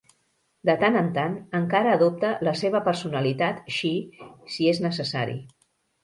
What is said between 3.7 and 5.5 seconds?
Shi si és necessari.